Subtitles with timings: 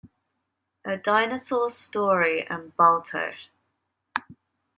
[0.83, 3.33] A Dinosaur's Story" and "Balto".